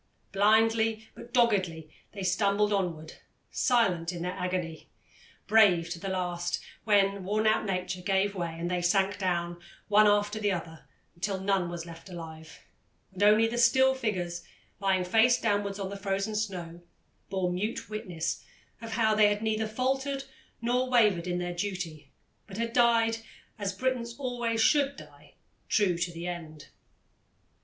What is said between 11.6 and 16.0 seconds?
was left alive, and only the still figures, lying face downwards on the